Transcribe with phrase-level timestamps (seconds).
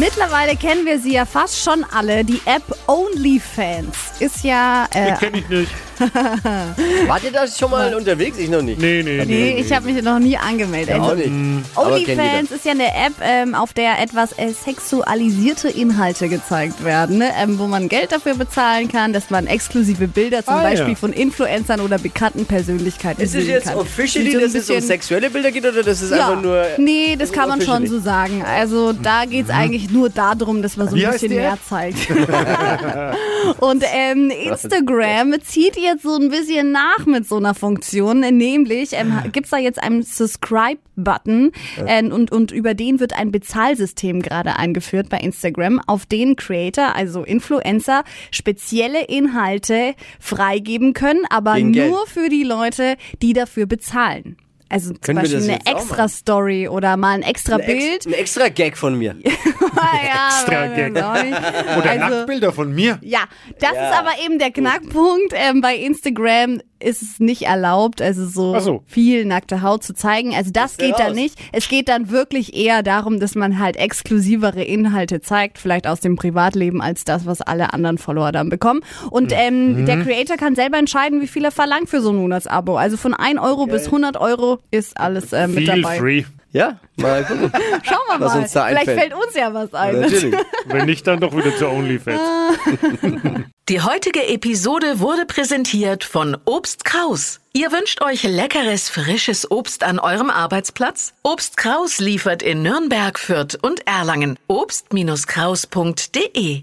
[0.00, 2.24] Mittlerweile kennen wir sie ja fast schon alle.
[2.24, 4.86] Die App OnlyFans ist ja.
[4.92, 5.70] Äh, Kenne ich nicht.
[7.06, 8.36] Wart ihr da schon mal unterwegs?
[8.38, 8.78] Ich noch nicht.
[8.78, 10.90] Nee, nee, nee, ich habe mich noch nie angemeldet.
[10.96, 11.30] Ja, auch Also, nicht.
[11.74, 11.76] Kennt
[12.18, 17.30] OnlyFans ist ja eine App, ähm, auf der etwas äh, sexualisierte Inhalte gezeigt werden, ne?
[17.40, 20.94] ähm, wo man Geld dafür bezahlen kann, dass man exklusive Bilder zum Ah, Beispiel ja.
[20.96, 23.78] von Influencern oder bekannten Persönlichkeiten Ist es sehen jetzt kann.
[23.78, 26.62] officially, Die so dass es um sexuelle Bilder geht oder das ist ja, einfach nur.
[26.76, 28.44] nee, das kann man schon so sagen.
[28.44, 32.10] Also da geht es eigentlich nur darum, dass man so ein Wie bisschen mehr zeigt.
[33.60, 39.12] Und ähm, Instagram zieht jetzt so ein bisschen nach mit so einer Funktion, nämlich ähm,
[39.32, 41.52] gibt's da jetzt einen Subscribe-Button
[41.86, 46.94] äh, und, und über den wird ein Bezahlsystem gerade eingeführt bei Instagram, auf den Creator,
[46.94, 51.90] also Influencer, spezielle Inhalte freigeben können, aber Gegen Geld.
[51.90, 54.36] nur für die Leute, die dafür bezahlen.
[54.68, 57.94] Also zum Können Beispiel eine extra Story oder mal ein extra Ein, Bild.
[57.94, 59.16] Ex ein extra Gag von mir.
[60.06, 60.92] ja, Extra Gag.
[60.92, 62.98] Oder Also- Nacktbilder von mir.
[63.02, 63.20] Ja,
[63.60, 63.90] das Ja.
[63.90, 65.32] ist aber eben der Knackpunkt.
[65.34, 68.82] Ähm, bei Instagram ist es nicht erlaubt, also so, so.
[68.86, 70.34] viel nackte Haut zu zeigen.
[70.34, 71.14] Also das geht dann raus?
[71.14, 71.38] nicht.
[71.52, 76.16] Es geht dann wirklich eher darum, dass man halt exklusivere Inhalte zeigt, vielleicht aus dem
[76.16, 78.80] Privatleben, als das, was alle anderen Follower dann bekommen.
[79.10, 79.86] Und ähm, Mhm.
[79.86, 82.76] der Creator kann selber entscheiden, wie viel er verlangt für so ein Monatsabo.
[82.76, 85.96] Also von 1 Euro bis 100 Euro ist alles äh, mit Feel dabei.
[85.98, 86.24] free.
[86.52, 87.50] Ja, mal gucken.
[87.82, 88.42] Schauen wir Was mal.
[88.42, 90.00] uns da Vielleicht fällt uns ja was ein.
[90.00, 90.34] Natürlich.
[90.66, 92.20] Wenn nicht, dann doch wieder zu OnlyFans.
[93.68, 97.40] Die heutige Episode wurde präsentiert von Obst Kraus.
[97.52, 101.14] Ihr wünscht euch leckeres, frisches Obst an eurem Arbeitsplatz?
[101.24, 104.38] Obst Kraus liefert in Nürnberg, Fürth und Erlangen.
[104.46, 106.62] Obst-Kraus.de